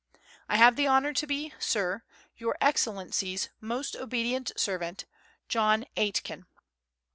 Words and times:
I 0.49 0.57
have 0.57 0.77
the 0.77 0.87
honour 0.87 1.13
to 1.13 1.27
be, 1.27 1.53
Sir, 1.59 2.01
Your 2.35 2.57
Excellency's 2.59 3.49
most 3.59 3.95
obedient 3.95 4.51
servant, 4.59 5.05
JOHN 5.47 5.85
AITKEN. 5.95 6.47